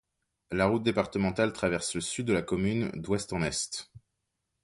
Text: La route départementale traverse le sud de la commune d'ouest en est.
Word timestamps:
La 0.51 0.65
route 0.65 0.81
départementale 0.81 1.53
traverse 1.53 1.93
le 1.93 2.01
sud 2.01 2.25
de 2.25 2.33
la 2.33 2.41
commune 2.41 2.89
d'ouest 2.95 3.33
en 3.33 3.43
est. 3.43 3.91